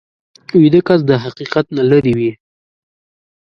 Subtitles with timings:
[0.59, 2.31] ویده کس د حقیقت نه لرې وي